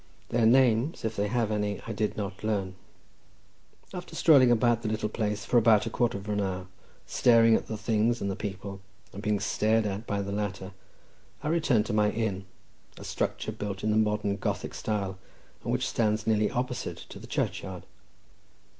Their 0.29 0.47
names, 0.47 1.05
if 1.05 1.15
they 1.15 1.27
have 1.27 1.51
any, 1.51 1.79
I 1.85 1.93
did 1.93 2.17
not 2.17 2.43
learn. 2.43 2.73
After 3.93 4.15
strolling 4.15 4.49
about 4.49 4.81
the 4.81 4.89
little 4.89 5.09
place 5.09 5.45
for 5.45 5.59
about 5.59 5.85
a 5.85 5.91
quarter 5.91 6.17
of 6.17 6.27
an 6.27 6.41
hour, 6.41 6.65
staring 7.05 7.53
at 7.53 7.67
the 7.67 7.77
things 7.77 8.19
and 8.19 8.27
the 8.31 8.35
people, 8.35 8.81
and 9.13 9.21
being 9.21 9.39
stared 9.39 9.85
at 9.85 10.07
by 10.07 10.23
the 10.23 10.31
latter, 10.31 10.71
I 11.43 11.49
returned 11.49 11.85
to 11.85 11.93
my 11.93 12.09
inn, 12.09 12.45
a 12.97 13.03
structure 13.03 13.51
built 13.51 13.83
in 13.83 13.91
the 13.91 13.95
modern 13.95 14.37
Gothic 14.37 14.73
style, 14.73 15.19
and 15.63 15.71
which 15.71 15.87
stands 15.87 16.25
nearly 16.25 16.49
opposite 16.49 16.97
to 17.09 17.19
the 17.19 17.27
churchyard. 17.27 17.83